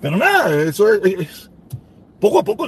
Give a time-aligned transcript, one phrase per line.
[0.00, 1.50] Pero nada, eso es,
[2.18, 2.66] poco a poco,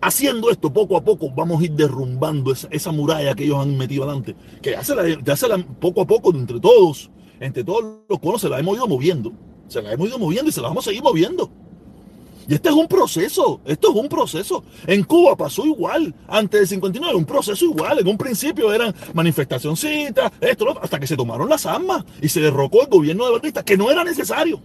[0.00, 4.04] haciendo esto, poco a poco vamos a ir derrumbando esa, muralla que ellos han metido
[4.04, 8.48] adelante, que ya se, la, poco a poco entre todos, entre todos los conos se
[8.48, 9.32] la hemos ido moviendo,
[9.68, 11.50] se la hemos ido moviendo y se la vamos a seguir moviendo.
[12.48, 14.62] Y este es un proceso, esto es un proceso.
[14.86, 17.98] En Cuba pasó igual, antes del 59, un proceso igual.
[17.98, 22.82] En un principio eran manifestacioncitas, esto, hasta que se tomaron las armas y se derrocó
[22.82, 24.60] el gobierno de Batista, que no era necesario.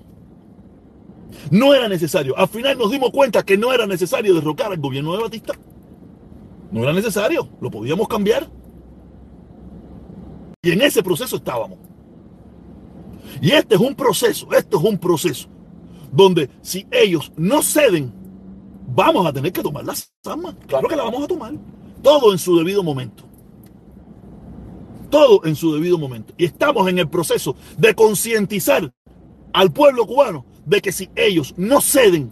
[1.50, 2.38] No era necesario.
[2.38, 5.54] Al final nos dimos cuenta que no era necesario derrocar al gobierno de Batista.
[6.72, 8.50] No era necesario, lo podíamos cambiar.
[10.62, 11.80] Y en ese proceso estábamos.
[13.42, 15.50] Y este es un proceso, esto es un proceso
[16.12, 18.14] donde si ellos no ceden,
[18.88, 20.56] vamos a tener que tomar las armas.
[20.68, 21.54] Claro que la vamos a tomar.
[22.02, 23.24] Todo en su debido momento.
[25.10, 26.34] Todo en su debido momento.
[26.38, 28.94] Y estamos en el proceso de concientizar
[29.54, 32.32] al pueblo cubano de que si ellos no ceden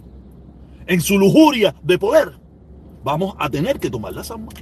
[0.86, 2.32] en su lujuria de poder,
[3.04, 4.54] vamos a tener que tomar las armas.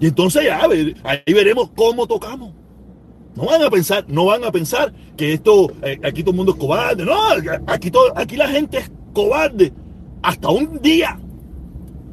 [0.00, 0.60] Y entonces ya
[1.04, 2.52] ahí veremos cómo tocamos.
[3.36, 6.52] No van a pensar, no van a pensar que esto, eh, aquí todo el mundo
[6.52, 7.04] es cobarde.
[7.04, 7.16] No,
[7.66, 9.72] aquí, todo, aquí la gente es cobarde.
[10.22, 11.18] Hasta un día.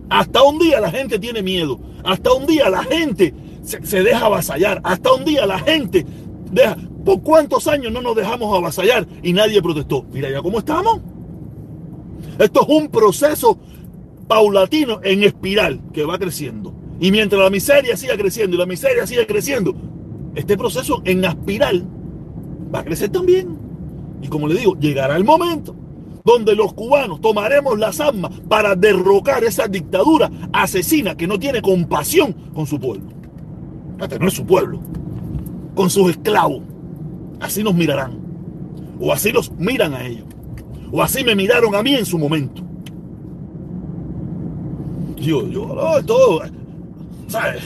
[0.10, 1.80] Hasta un día la gente tiene miedo.
[2.04, 4.80] Hasta un día la gente se, deja avasallar.
[4.84, 6.06] Hasta un día la gente
[6.52, 6.78] deja.
[7.08, 10.04] ¿Por cuántos años no nos dejamos avasallar y nadie protestó?
[10.12, 11.00] Mira ya cómo estamos.
[12.38, 13.58] Esto es un proceso
[14.28, 16.74] paulatino en espiral que va creciendo.
[17.00, 19.74] Y mientras la miseria siga creciendo y la miseria siga creciendo,
[20.36, 21.88] este proceso en aspiral
[22.76, 23.58] va a crecer también.
[24.22, 25.74] Y como le digo, llegará el momento
[26.26, 32.34] donde los cubanos tomaremos las armas para derrocar esa dictadura asesina que no tiene compasión
[32.54, 33.08] con su pueblo.
[33.98, 34.82] Este no es su pueblo,
[35.74, 36.64] con sus esclavos.
[37.40, 38.20] Así nos mirarán.
[39.00, 40.26] O así los miran a ellos.
[40.92, 42.64] O así me miraron a mí en su momento.
[45.18, 46.42] Yo, yo, no, todo,
[47.28, 47.64] ¿sabes?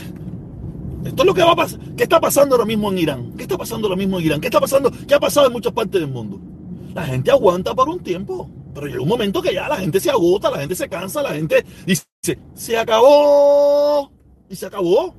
[1.04, 1.80] Esto es lo que va a pasar.
[1.96, 3.32] ¿Qué está pasando ahora mismo en Irán?
[3.36, 4.40] ¿Qué está pasando ahora mismo en Irán?
[4.40, 4.90] ¿Qué está pasando?
[5.06, 6.40] ¿Qué ha pasado en muchas partes del mundo?
[6.94, 10.10] La gente aguanta por un tiempo, pero llega un momento que ya la gente se
[10.10, 12.04] agota, la gente se cansa, la gente dice,
[12.54, 14.10] se acabó.
[14.48, 15.14] Y se acabó.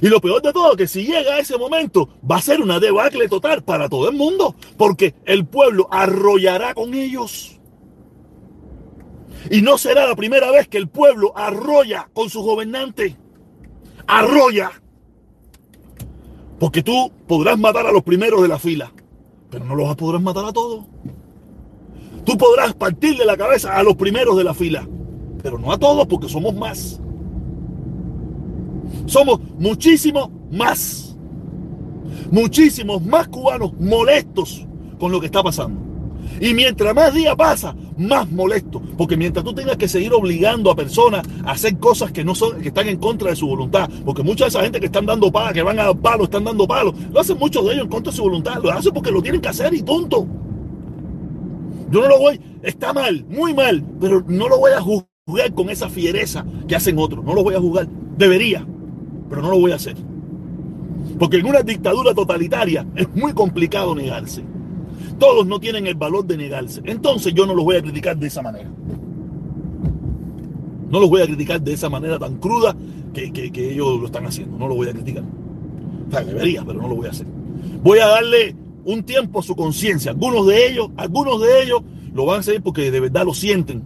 [0.00, 3.28] Y lo peor de todo, que si llega ese momento, va a ser una debacle
[3.28, 7.58] total para todo el mundo, porque el pueblo arrollará con ellos.
[9.50, 13.16] Y no será la primera vez que el pueblo arrolla con su gobernante
[14.10, 14.72] arrolla.
[16.58, 18.92] Porque tú podrás matar a los primeros de la fila,
[19.50, 20.84] pero no los podrás matar a todos.
[22.24, 24.86] Tú podrás partirle la cabeza a los primeros de la fila,
[25.42, 27.00] pero no a todos porque somos más.
[29.06, 31.16] Somos muchísimos más.
[32.30, 34.66] Muchísimos más cubanos molestos
[34.98, 35.90] con lo que está pasando.
[36.40, 38.80] Y mientras más día pasa, más molesto.
[38.96, 42.60] Porque mientras tú tengas que seguir obligando a personas a hacer cosas que no son,
[42.60, 45.30] que están en contra de su voluntad, porque mucha de esa gente que están dando
[45.32, 47.90] palos, que van a dar palos, están dando palos, lo hacen muchos de ellos en
[47.90, 50.26] contra de su voluntad, lo hacen porque lo tienen que hacer y punto.
[51.90, 55.70] Yo no lo voy, está mal, muy mal, pero no lo voy a juzgar con
[55.70, 58.66] esa fiereza que hacen otros, no lo voy a juzgar, debería,
[59.30, 59.96] pero no lo voy a hacer.
[61.18, 64.42] Porque en una dictadura totalitaria es muy complicado negarse.
[65.18, 66.82] Todos no tienen el valor de negarse.
[66.84, 68.68] Entonces yo no los voy a criticar de esa manera.
[70.90, 72.76] No los voy a criticar de esa manera tan cruda
[73.14, 74.58] que, ellos lo están haciendo.
[74.58, 75.22] No lo voy a criticar.
[76.08, 77.26] O sea, debería, pero no lo voy a hacer.
[77.82, 80.10] Voy a darle un tiempo a su conciencia.
[80.10, 83.84] Algunos de ellos, algunos de ellos lo van a hacer porque de verdad lo sienten.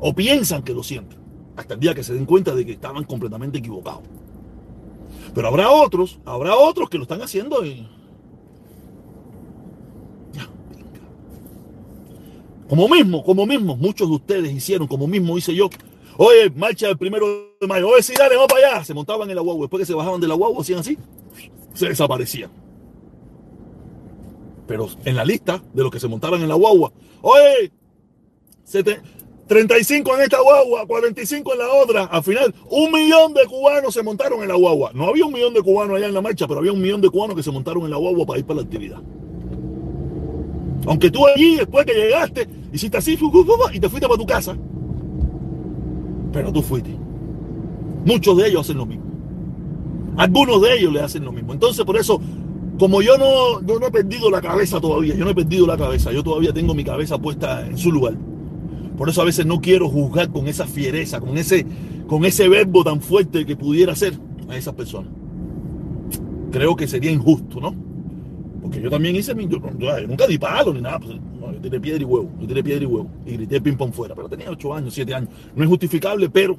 [0.00, 1.18] O piensan que lo sienten.
[1.56, 4.02] Hasta el día que se den cuenta de que estaban completamente equivocados.
[5.34, 7.86] Pero habrá otros, habrá otros que lo están haciendo y
[12.72, 15.68] Como mismo, como mismo, muchos de ustedes hicieron, como mismo hice yo.
[16.16, 17.26] Oye, marcha el primero
[17.60, 17.86] de mayo.
[17.86, 18.84] Oye, sí, dale, vamos para allá.
[18.84, 19.64] Se montaban en la guagua.
[19.64, 20.96] Después que se bajaban de la guagua, hacían así,
[21.74, 22.50] se desaparecían.
[24.66, 27.70] Pero en la lista de los que se montaban en la guagua, oye,
[29.52, 32.04] 35 en esta guagua, 45 en la otra.
[32.04, 34.92] Al final, un millón de cubanos se montaron en la guagua.
[34.94, 37.10] No había un millón de cubanos allá en la marcha, pero había un millón de
[37.10, 39.02] cubanos que se montaron en la guagua para ir para la actividad.
[40.86, 43.18] Aunque tú allí, después que llegaste, hiciste así
[43.74, 44.56] y te fuiste para tu casa.
[46.32, 46.96] Pero tú fuiste.
[48.06, 49.04] Muchos de ellos hacen lo mismo.
[50.16, 51.52] Algunos de ellos le hacen lo mismo.
[51.52, 52.18] Entonces, por eso,
[52.78, 56.10] como yo no, no he perdido la cabeza todavía, yo no he perdido la cabeza,
[56.10, 58.14] yo todavía tengo mi cabeza puesta en su lugar.
[59.02, 61.66] Por eso a veces no quiero juzgar con esa fiereza, con ese,
[62.06, 64.14] con ese verbo tan fuerte que pudiera ser
[64.48, 65.10] a esas personas.
[66.52, 67.74] Creo que sería injusto, ¿no?
[68.62, 69.48] Porque yo también hice mi.
[69.48, 69.58] Yo,
[70.06, 71.00] nunca di palo ni nada.
[71.00, 72.30] Pues, yo tiré piedra y huevo.
[72.42, 73.10] Yo tiré piedra y huevo.
[73.26, 74.14] Y grité ping-pong fuera.
[74.14, 75.30] Pero tenía 8 años, 7 años.
[75.56, 76.56] No es justificable, pero.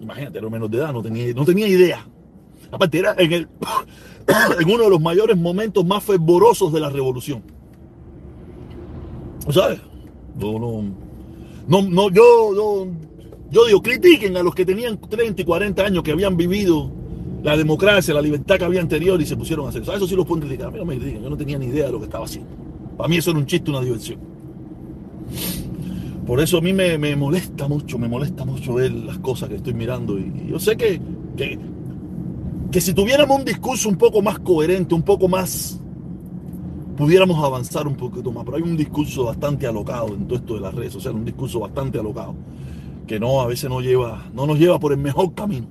[0.00, 2.08] Imagínate, era menos de edad, no tenía, no tenía idea.
[2.70, 3.48] Aparte, era en, el,
[4.58, 7.42] en uno de los mayores momentos más fervorosos de la revolución.
[9.50, 9.80] ¿Sabes?
[10.40, 11.03] No, no,
[11.66, 12.86] no, no yo,
[13.50, 16.90] yo, digo, critiquen a los que tenían 30 y 40 años que habían vivido
[17.42, 19.94] la democracia, la libertad que había anterior y se pusieron a hacer eso.
[19.94, 20.68] Eso sí lo pueden criticar.
[20.68, 22.50] A mí no me critiquen, yo no tenía ni idea de lo que estaba haciendo.
[22.96, 24.18] Para mí eso era un chiste, una diversión.
[26.26, 29.74] Por eso a mí me, molesta mucho, me molesta mucho ver las cosas que estoy
[29.74, 30.18] mirando.
[30.18, 31.00] Y, yo sé que,
[31.36, 31.58] que,
[32.70, 35.78] que si tuviéramos un discurso un poco más coherente, un poco más
[36.96, 40.60] pudiéramos avanzar un poquito más, pero hay un discurso bastante alocado en todo esto de
[40.60, 42.34] las redes sociales, un discurso bastante alocado,
[43.06, 45.66] que no, a veces no lleva, no nos lleva por el mejor camino.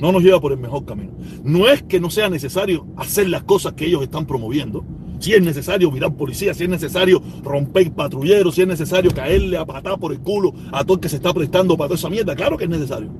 [0.00, 1.12] No nos lleva por el mejor camino.
[1.44, 4.84] No es que no sea necesario hacer las cosas que ellos están promoviendo.
[5.20, 9.64] Si es necesario mirar policía, si es necesario romper patrulleros, si es necesario caerle a
[9.64, 12.34] patar por el culo a todo el que se está prestando para toda esa mierda.
[12.34, 13.10] Claro que es necesario.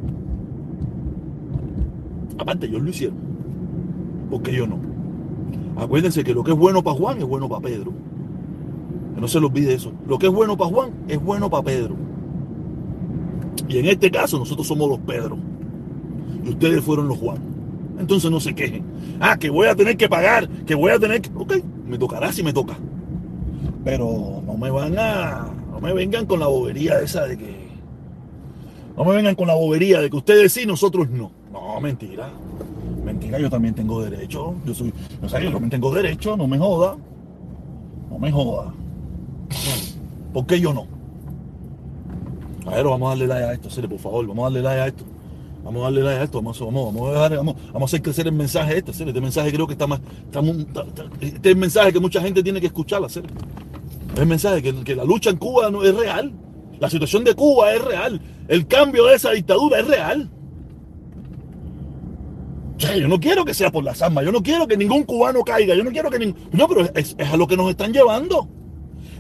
[2.39, 3.17] Aparte, ellos lo hicieron.
[4.29, 4.92] Porque yo no.
[5.77, 7.93] Acuérdense que lo que es bueno para Juan es bueno para Pedro.
[9.15, 9.93] Que no se les olvide eso.
[10.07, 11.97] Lo que es bueno para Juan es bueno para Pedro.
[13.69, 15.39] Y en este caso nosotros somos los Pedro.
[16.45, 17.39] Y ustedes fueron los Juan.
[17.99, 18.85] Entonces no se quejen.
[19.21, 21.31] Ah, que voy a tener que pagar, que voy a tener que...
[21.35, 21.55] Ok,
[21.87, 22.77] me tocará si me toca.
[23.85, 25.49] Pero no me van a...
[25.71, 27.63] No me vengan con la bobería esa de que...
[28.97, 31.31] No me vengan con la bobería de que ustedes sí, nosotros no.
[31.53, 32.31] No, mentira.
[33.05, 34.55] Mentira, yo también tengo derecho.
[34.65, 36.97] Yo soy, o sea, yo también tengo derecho, no me joda.
[38.11, 38.73] No me joda.
[40.33, 40.87] ¿Por qué yo no?
[42.67, 44.81] A ver, vamos a darle like a esto, serio, por favor, vamos a darle like
[44.81, 45.05] a esto.
[45.65, 48.03] Vamos a darle like a esto, vamos, vamos, vamos a dejar, vamos, vamos, a hacer
[48.03, 48.93] crecer el mensaje este.
[48.93, 50.41] Este mensaje creo que está más, está,
[51.21, 53.31] este es el mensaje que mucha gente tiene que escuchar, serio.
[54.15, 56.33] Es el mensaje que, que la lucha en Cuba no es real.
[56.79, 58.21] La situación de Cuba es real.
[58.49, 60.31] El cambio de esa dictadura es real
[62.91, 65.75] yo no quiero que sea por las armas, yo no quiero que ningún cubano caiga,
[65.75, 66.49] yo no quiero que ningún...
[66.53, 68.49] No, pero es, a lo que nos están llevando.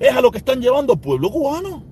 [0.00, 1.84] Es a lo que están llevando al pueblo cubano.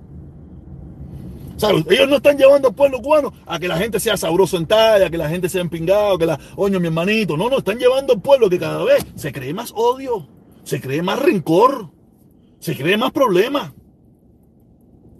[1.57, 1.85] ¿Sabes?
[1.89, 5.09] Ellos no están llevando al pueblo cubano a que la gente sea sabroso en talla,
[5.09, 7.37] que la gente sea empingado, que la, oño mi hermanito.
[7.37, 10.27] No, no, están llevando al pueblo que cada vez se cree más odio,
[10.63, 11.91] se cree más rencor,
[12.59, 13.71] se cree más problemas.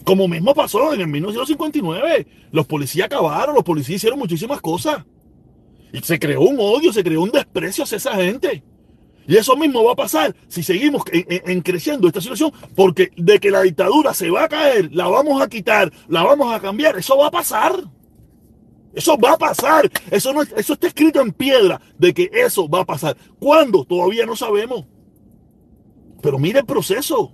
[0.03, 2.27] Como mismo pasó en el 1959.
[2.51, 5.06] Los policías acabaron, los policías hicieron muchísimas cosas.
[5.93, 8.63] Y se creó un odio, se creó un desprecio hacia esa gente.
[9.27, 13.51] Y eso mismo va a pasar si seguimos en, creciendo esta situación, porque de que
[13.51, 17.17] la dictadura se va a caer, la vamos a quitar, la vamos a cambiar, eso
[17.17, 17.73] va a pasar.
[18.93, 19.89] Eso va a pasar.
[20.09, 23.15] Eso, eso está escrito en piedra de que eso va a pasar.
[23.39, 23.85] ¿Cuándo?
[23.85, 24.85] Todavía no sabemos.
[26.21, 27.33] Pero mire el proceso.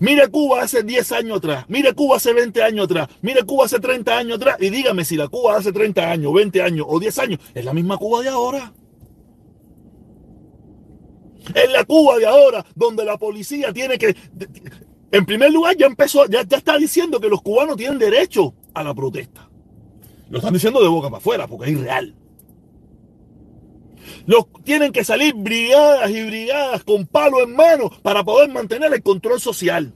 [0.00, 3.80] Mire Cuba hace 10 años atrás, mire Cuba hace 20 años atrás, mire Cuba hace
[3.80, 7.18] 30 años atrás y dígame si la Cuba hace 30 años, 20 años o 10
[7.18, 8.72] años es la misma Cuba de ahora.
[11.54, 14.14] Es la Cuba de ahora donde la policía tiene que...
[15.10, 18.94] En primer lugar ya empezó, ya, está diciendo que los cubanos tienen derecho a la
[18.94, 19.48] protesta.
[20.28, 22.14] Lo están diciendo de boca para afuera porque es irreal.
[24.28, 29.02] Los, tienen que salir brigadas y brigadas con palo en mano para poder mantener el
[29.02, 29.94] control social.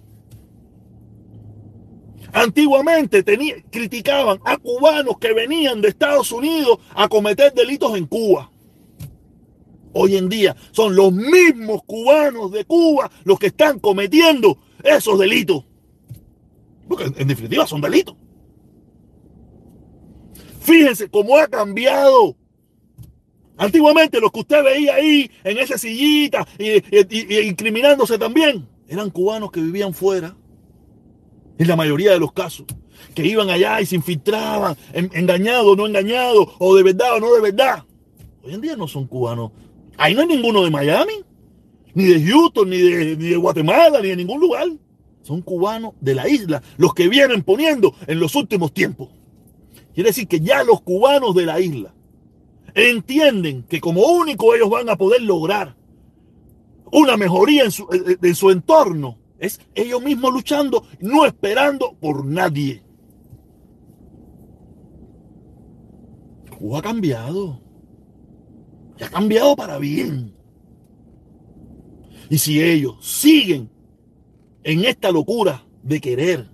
[2.32, 3.22] Antiguamente
[3.70, 8.50] criticaban a cubanos que venían de Estados Unidos a cometer delitos en Cuba.
[9.92, 15.66] Hoy en día son los mismos cubanos de Cuba los que están cometiendo esos delitos.
[16.88, 18.16] Porque en definitiva son delitos.
[20.62, 22.34] Fíjense cómo ha cambiado
[23.62, 26.82] Antiguamente los que usted veía ahí en esa sillita y,
[27.46, 30.34] incriminándose también eran cubanos que vivían fuera.
[31.58, 32.66] En la mayoría de los casos.
[33.14, 37.32] Que iban allá y se infiltraban, engañados o no engañados, o de verdad o no
[37.34, 37.84] de verdad.
[38.42, 39.52] Hoy en día no son cubanos.
[39.96, 41.14] Ahí no hay ninguno de Miami,
[41.94, 44.66] ni de Houston, ni de, ni de Guatemala, ni de ningún lugar.
[45.22, 49.10] Son cubanos de la isla, los que vienen poniendo en los últimos tiempos.
[49.94, 51.94] Quiere decir que ya los cubanos de la isla
[52.74, 55.76] entienden que como único ellos van a poder lograr
[56.90, 62.24] una mejoría en su, eh, eh, su entorno es ellos mismos luchando, no esperando por
[62.24, 62.82] nadie.
[66.56, 67.60] Cuba ha cambiado.
[68.98, 70.32] Y ha cambiado para bien.
[72.30, 73.68] Y si ellos siguen
[74.62, 76.48] en esta locura de querer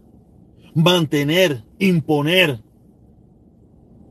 [0.74, 2.62] mantener, imponer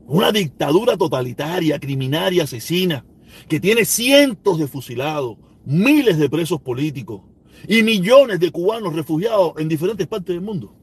[0.08, 3.04] una dictadura totalitaria, criminaria, asesina,
[3.46, 7.20] que tiene cientos de fusilados, miles de presos políticos
[7.68, 10.74] y millones de cubanos refugiados en diferentes partes del mundo.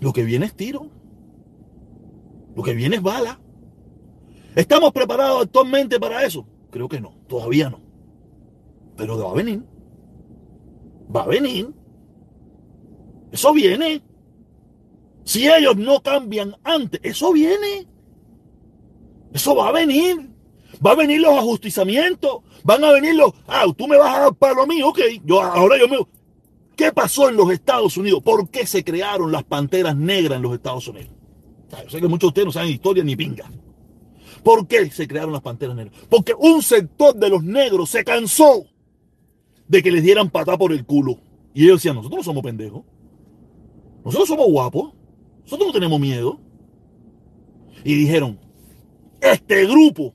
[0.00, 0.90] Lo que viene es tiro.
[2.56, 3.40] Lo que viene es bala.
[4.56, 6.44] ¿Estamos preparados actualmente para eso?
[6.70, 7.80] Creo que no, todavía no.
[8.96, 9.62] Pero va a venir.
[11.14, 11.72] Va a venir.
[13.30, 14.02] Eso viene.
[15.24, 17.86] Si ellos no cambian antes, eso viene.
[19.32, 20.30] Eso va a venir.
[20.84, 22.38] Va a venir los ajustizamientos.
[22.64, 23.32] Van a venir los.
[23.46, 24.98] Ah, tú me vas a dar palo a mí, ok.
[25.24, 25.98] Yo, ahora yo me.
[26.76, 28.22] ¿Qué pasó en los Estados Unidos?
[28.22, 31.12] ¿Por qué se crearon las panteras negras en los Estados Unidos?
[31.84, 33.50] Yo sé que muchos de ustedes no saben historia ni pinga.
[34.42, 35.94] ¿Por qué se crearon las panteras negras?
[36.08, 38.66] Porque un sector de los negros se cansó
[39.68, 41.18] de que les dieran patá por el culo.
[41.54, 42.82] Y ellos decían, nosotros no somos pendejos.
[44.04, 44.92] Nosotros somos guapos.
[45.44, 46.40] Nosotros no tenemos miedo.
[47.84, 48.38] Y dijeron,
[49.20, 50.14] este grupo,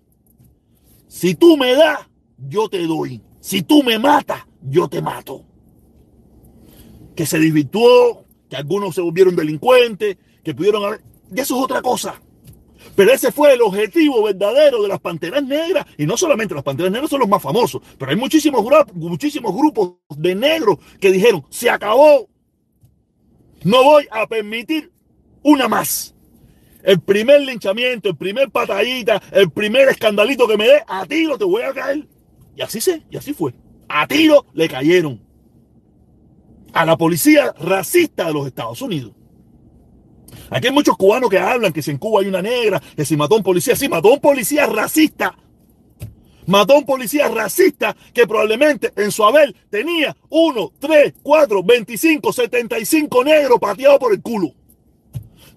[1.07, 1.99] si tú me das,
[2.37, 3.21] yo te doy.
[3.39, 5.43] Si tú me matas, yo te mato.
[7.15, 11.03] Que se desvirtuó, que algunos se volvieron delincuentes, que pudieron haber...
[11.33, 12.21] Y eso es otra cosa.
[12.95, 15.85] Pero ese fue el objetivo verdadero de las Panteras Negras.
[15.97, 19.93] Y no solamente las Panteras Negras son los más famosos, pero hay muchísimos, muchísimos grupos
[20.15, 22.29] de negros que dijeron, se acabó.
[23.63, 24.91] No voy a permitir
[25.47, 26.13] una más.
[26.83, 31.45] El primer linchamiento, el primer patallita, el primer escandalito que me dé, a tiro te
[31.45, 32.05] voy a caer.
[32.55, 33.53] Y así se, y así fue.
[33.87, 35.21] A tiro le cayeron
[36.73, 39.13] a la policía racista de los Estados Unidos.
[40.49, 43.15] Aquí hay muchos cubanos que hablan que si en Cuba hay una negra, que si
[43.15, 45.37] mató a un policía, sí, mató a un policía racista.
[46.45, 52.33] Mató a un policía racista que probablemente en su haber tenía 1, 3, 4, 25,
[52.33, 54.53] 75 negros pateados por el culo.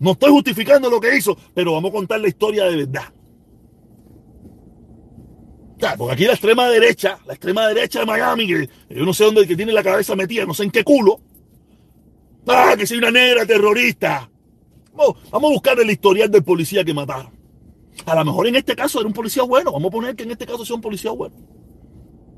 [0.00, 3.12] No estoy justificando lo que hizo, pero vamos a contar la historia de verdad.
[5.96, 9.46] porque aquí la extrema derecha, la extrema derecha de Miami, que yo no sé dónde
[9.46, 11.20] que tiene la cabeza metida, no sé en qué culo.
[12.46, 14.30] Ah, que soy una negra terrorista.
[14.94, 17.38] Vamos, a buscar el historial del policía que mataron.
[18.06, 19.70] A lo mejor en este caso era un policía bueno.
[19.70, 21.36] Vamos a poner que en este caso sea un policía bueno.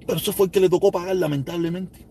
[0.04, 2.07] Pero eso fue el que le tocó pagar, lamentablemente.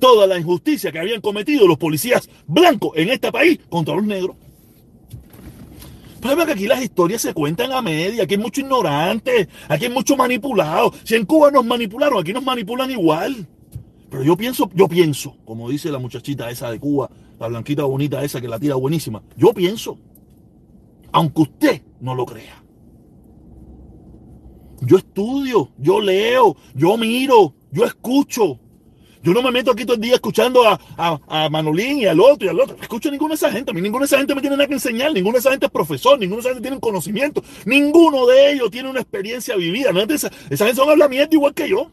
[0.00, 4.36] Toda la injusticia que habían cometido los policías blancos en este país contra los negros.
[6.20, 9.48] El problema es que aquí las historias se cuentan a media, aquí hay mucho ignorante,
[9.66, 10.92] aquí hay mucho manipulado.
[11.02, 13.48] Si en Cuba nos manipularon, aquí nos manipulan igual.
[14.10, 17.08] Pero yo pienso, yo pienso, como dice la muchachita esa de Cuba,
[17.38, 19.22] la blanquita bonita esa que la tira buenísima.
[19.34, 19.98] Yo pienso,
[21.10, 22.62] aunque usted no lo crea.
[24.82, 28.60] Yo estudio, yo leo, yo miro, yo escucho.
[29.22, 32.48] Yo no me meto aquí todo el día escuchando a, Manolín y al otro y
[32.48, 32.76] al otro.
[32.76, 33.70] No escucho a ninguna de esa gente.
[33.70, 35.12] A mí ninguna de esa gente me tiene nada que enseñar.
[35.12, 36.18] Ninguna de esa gente es profesor.
[36.18, 37.42] Ninguna de esa gente tiene un conocimiento.
[37.66, 39.92] Ninguno de ellos tiene una experiencia vivida.
[39.92, 40.00] ¿no?
[40.00, 41.90] Esa, esa gente son habla mierda igual que yo.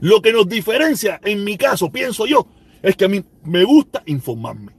[0.00, 2.46] Lo que nos diferencia, en mi caso, pienso yo,
[2.82, 4.73] es que a mí me gusta informarme.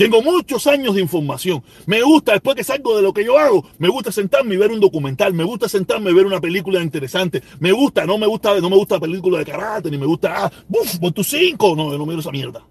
[0.00, 1.62] Tengo muchos años de información.
[1.84, 4.70] Me gusta, después que salgo de lo que yo hago, me gusta sentarme y ver
[4.70, 5.34] un documental.
[5.34, 7.42] Me gusta sentarme y ver una película interesante.
[7.58, 10.52] Me gusta, no me gusta, no me gusta película de karate, ni me gusta, ah,
[10.66, 11.76] buf, por tus cinco.
[11.76, 12.66] No, yo no miro esa mierda.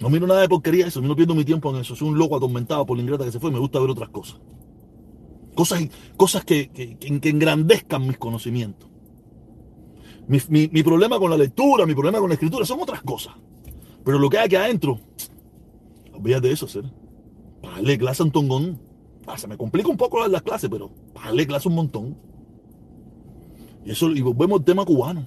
[0.00, 1.00] No miro nada de porquería eso.
[1.00, 1.94] No pierdo mi tiempo en eso.
[1.94, 3.52] Soy un loco atormentado por la ingrata que se fue.
[3.52, 4.40] Me gusta ver otras cosas.
[5.54, 8.90] Cosas, cosas que, que, que engrandezcan mis conocimientos.
[10.26, 13.34] Mi, problema con la lectura, mi problema con la escritura son otras cosas.
[14.04, 14.98] Pero lo que hay aquí adentro,
[16.20, 16.84] olvídate de eso, hacer.
[17.62, 18.80] Pagarle clase a un.
[19.26, 22.16] Ah, se me complica un poco las clases, pero pagarle clase un montón.
[23.84, 25.26] Y eso, y volvemos al tema cubano.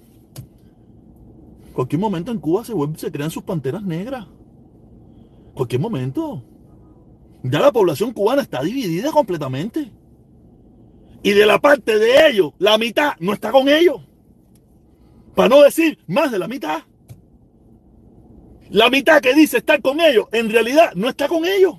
[1.74, 4.28] Cualquier momento en Cuba se, se crean sus panteras negras.
[5.56, 6.44] Cualquier momento.
[7.44, 9.92] Ya la población cubana está dividida completamente.
[11.24, 14.02] Y de la parte de ellos, la mitad no está con ellos.
[15.36, 16.84] Para no decir más de la mitad.
[18.70, 21.76] La mitad que dice estar con ellos, en realidad no está con ellos.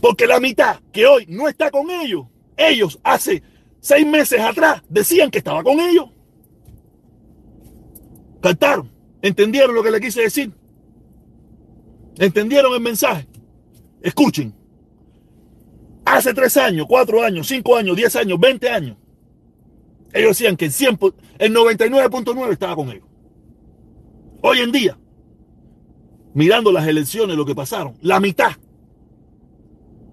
[0.00, 2.26] Porque la mitad que hoy no está con ellos,
[2.56, 3.42] ellos hace
[3.80, 6.10] seis meses atrás decían que estaba con ellos.
[8.40, 8.90] Cantaron,
[9.22, 10.52] entendieron lo que le quise decir.
[12.18, 13.26] ¿Entendieron el mensaje?
[14.02, 14.54] Escuchen.
[16.04, 18.98] Hace tres años, cuatro años, cinco años, diez años, veinte años,
[20.12, 20.98] ellos decían que el 100,
[21.38, 23.06] el 99.9 estaba con ellos.
[24.42, 24.98] Hoy en día,
[26.34, 28.52] mirando las elecciones, lo que pasaron, la mitad,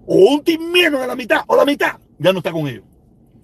[0.06, 2.84] o un team de la mitad, o la mitad, ya no está con ellos.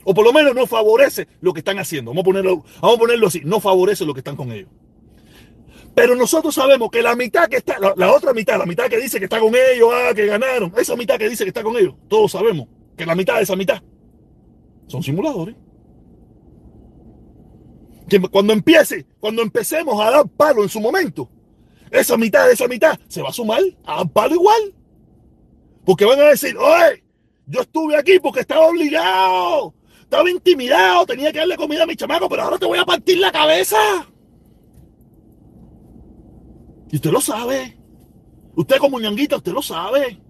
[0.05, 2.11] O por lo menos no favorece lo que están haciendo.
[2.13, 4.71] Vamos a ponerlo, vamos a ponerlo así, no favorece lo que están con ellos.
[5.95, 8.99] Pero nosotros sabemos que la mitad que está, la, la, otra mitad, la mitad que
[8.99, 11.77] dice que está con ellos, ah, que ganaron, esa mitad que dice que está con
[11.77, 13.83] ellos, todos sabemos que la mitad de esa mitad
[14.87, 15.57] Son simuladores.
[18.09, 21.29] Que cuando empiece, cuando empecemos a dar palo en su momento,
[21.91, 24.75] esa mitad esa mitad se va a sumar a palo igual.
[25.85, 27.03] Porque van a decir, oye,
[27.47, 32.29] yo estuve aquí porque estaba obligado, estaba intimidado, tenía que darle comida a mi chamaco,
[32.29, 33.79] pero ahora te voy a partir la cabeza.
[36.91, 37.79] Y usted lo sabe.
[38.55, 40.21] Usted como ñanguita, usted lo sabe.